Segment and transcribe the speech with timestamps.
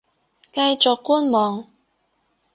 [0.51, 1.67] 繼續觀望